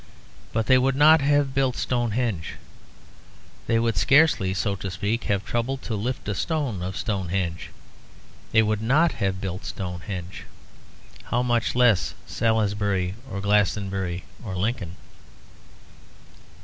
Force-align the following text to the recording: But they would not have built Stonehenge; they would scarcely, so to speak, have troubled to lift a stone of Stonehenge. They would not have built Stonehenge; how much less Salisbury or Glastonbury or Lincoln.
But 0.51 0.65
they 0.65 0.79
would 0.79 0.95
not 0.95 1.21
have 1.21 1.53
built 1.53 1.75
Stonehenge; 1.75 2.55
they 3.67 3.77
would 3.77 3.95
scarcely, 3.97 4.51
so 4.51 4.75
to 4.77 4.89
speak, 4.89 5.25
have 5.25 5.45
troubled 5.45 5.83
to 5.83 5.95
lift 5.95 6.27
a 6.27 6.33
stone 6.33 6.81
of 6.81 6.97
Stonehenge. 6.97 7.69
They 8.51 8.63
would 8.63 8.81
not 8.81 9.11
have 9.11 9.39
built 9.39 9.63
Stonehenge; 9.63 10.45
how 11.25 11.43
much 11.43 11.75
less 11.75 12.15
Salisbury 12.25 13.13
or 13.29 13.41
Glastonbury 13.41 14.23
or 14.43 14.55
Lincoln. 14.55 14.95